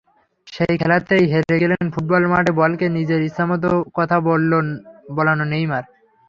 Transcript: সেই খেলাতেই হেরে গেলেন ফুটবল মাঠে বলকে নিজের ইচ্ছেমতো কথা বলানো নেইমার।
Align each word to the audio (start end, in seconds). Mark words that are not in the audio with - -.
সেই 0.47 0.75
খেলাতেই 0.81 1.23
হেরে 1.31 1.55
গেলেন 1.63 1.85
ফুটবল 1.93 2.23
মাঠে 2.31 2.51
বলকে 2.61 2.85
নিজের 2.97 3.21
ইচ্ছেমতো 3.27 3.69
কথা 3.97 4.17
বলানো 5.15 5.43
নেইমার। 5.51 5.83